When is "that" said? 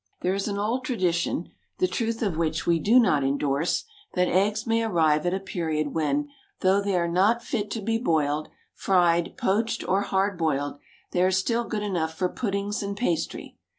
4.15-4.27